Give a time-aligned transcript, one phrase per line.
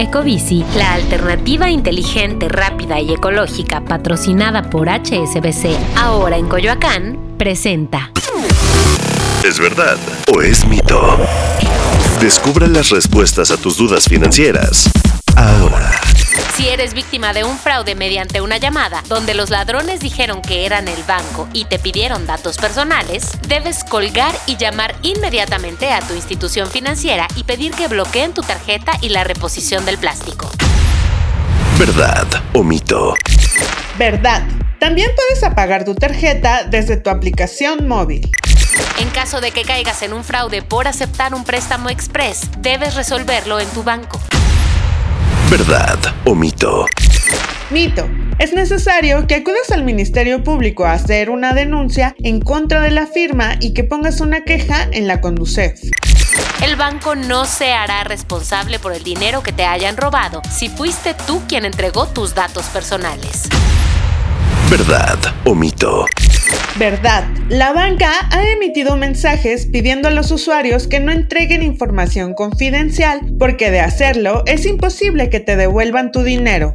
[0.00, 8.10] Ecobici, la alternativa inteligente, rápida y ecológica patrocinada por HSBC, ahora en Coyoacán, presenta.
[9.44, 9.98] ¿Es verdad
[10.34, 11.18] o es mito?
[12.18, 14.90] Descubra las respuestas a tus dudas financieras.
[15.36, 15.90] Ahora.
[16.54, 20.88] Si eres víctima de un fraude mediante una llamada donde los ladrones dijeron que eran
[20.88, 26.68] el banco y te pidieron datos personales, debes colgar y llamar inmediatamente a tu institución
[26.68, 30.50] financiera y pedir que bloqueen tu tarjeta y la reposición del plástico.
[31.78, 33.14] ¿Verdad o mito?
[33.98, 34.42] Verdad.
[34.78, 38.30] También puedes apagar tu tarjeta desde tu aplicación móvil.
[38.98, 43.60] En caso de que caigas en un fraude por aceptar un préstamo express, debes resolverlo
[43.60, 44.20] en tu banco.
[45.50, 46.86] ¿Verdad o mito?
[47.70, 48.08] Mito.
[48.38, 53.08] Es necesario que acudas al Ministerio Público a hacer una denuncia en contra de la
[53.08, 55.80] firma y que pongas una queja en la Conducef.
[56.62, 61.16] El banco no se hará responsable por el dinero que te hayan robado si fuiste
[61.26, 63.48] tú quien entregó tus datos personales.
[64.70, 66.06] ¿Verdad o mito?
[66.78, 67.24] Verdad.
[67.48, 73.70] La banca ha emitido mensajes pidiendo a los usuarios que no entreguen información confidencial porque
[73.70, 76.74] de hacerlo es imposible que te devuelvan tu dinero.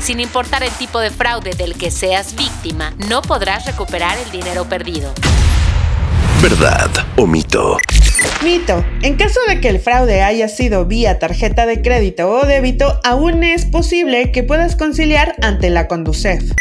[0.00, 4.68] Sin importar el tipo de fraude del que seas víctima, no podrás recuperar el dinero
[4.68, 5.12] perdido.
[6.40, 7.76] ¿Verdad o mito?
[8.44, 8.84] Mito.
[9.02, 13.42] En caso de que el fraude haya sido vía tarjeta de crédito o débito, aún
[13.42, 16.52] es posible que puedas conciliar ante la Conducef.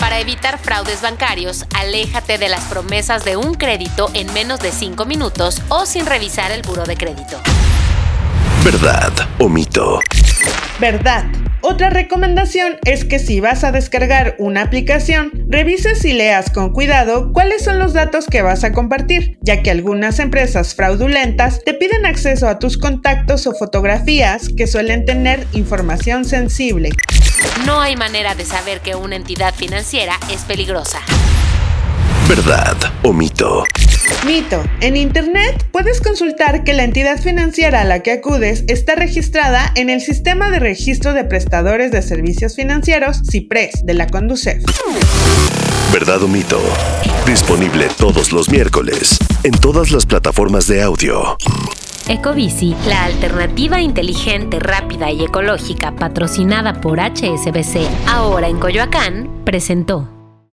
[0.00, 5.04] Para evitar fraudes bancarios, aléjate de las promesas de un crédito en menos de 5
[5.06, 7.40] minutos o sin revisar el buro de crédito.
[8.64, 10.00] ¿Verdad o mito?
[10.80, 11.24] Verdad.
[11.66, 17.32] Otra recomendación es que si vas a descargar una aplicación, revises y leas con cuidado
[17.32, 22.04] cuáles son los datos que vas a compartir, ya que algunas empresas fraudulentas te piden
[22.04, 26.90] acceso a tus contactos o fotografías que suelen tener información sensible.
[27.66, 31.00] No hay manera de saber que una entidad financiera es peligrosa.
[32.28, 33.64] ¿Verdad o mito?
[34.26, 34.62] Mito.
[34.80, 39.90] En Internet puedes consultar que la entidad financiera a la que acudes está registrada en
[39.90, 44.62] el Sistema de Registro de Prestadores de Servicios Financieros, CIPRES, de la Conducef.
[45.92, 46.60] ¿Verdad o mito?
[47.26, 51.36] Disponible todos los miércoles en todas las plataformas de audio.
[52.08, 60.13] Ecobici, la alternativa inteligente, rápida y ecológica patrocinada por HSBC, ahora en Coyoacán, presentó.